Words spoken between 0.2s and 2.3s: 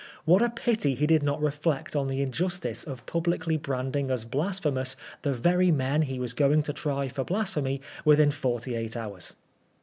What a pity he did not reflect on the